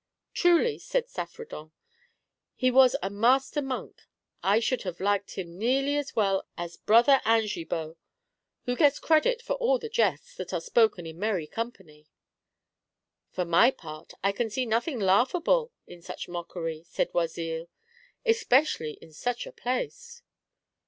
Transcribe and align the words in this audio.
"Truly," 0.33 0.79
said 0.79 1.07
Saffredent, 1.09 1.71
"he 2.55 2.71
was 2.71 2.95
a 3.03 3.11
master 3.11 3.61
monk 3.61 4.01
I 4.41 4.59
should 4.59 4.81
have 4.81 4.99
liked 4.99 5.35
him 5.35 5.59
nearly 5.59 5.95
as 5.95 6.15
well 6.15 6.47
as 6.57 6.75
Brother 6.75 7.21
Anjibaut, 7.23 7.99
who 8.65 8.75
gets 8.75 8.97
credit 8.97 9.43
for 9.43 9.53
all 9.57 9.77
the 9.77 9.89
jests 9.89 10.33
that 10.37 10.53
are 10.53 10.59
spoken 10.59 11.05
in 11.05 11.19
merry 11.19 11.45
company."" 11.45 12.07
For 13.35 13.45
my 13.45 13.69
part, 13.69 14.13
I 14.23 14.31
can 14.31 14.49
see 14.49 14.65
nothing 14.65 14.99
laughable 14.99 15.71
in 15.85 16.01
such 16.01 16.27
mockery," 16.27 16.81
said 16.87 17.11
Oisille," 17.13 17.67
especially 18.35 18.93
in 19.01 19.13
such 19.13 19.45
a 19.45 19.51
place." 19.51 20.23